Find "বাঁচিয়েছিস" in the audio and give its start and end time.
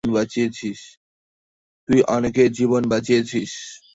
2.89-3.51